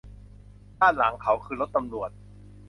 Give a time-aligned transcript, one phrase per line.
[0.79, 2.09] ด้านหลังเขาคือรถตำรวจ